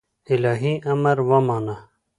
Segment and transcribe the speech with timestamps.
[0.33, 1.75] الهي امر ومانه